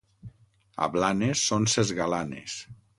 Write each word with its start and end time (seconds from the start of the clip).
A 0.85 0.89
Blanes 0.95 1.45
són 1.51 1.71
ses 1.77 1.95
galanes. 2.03 2.59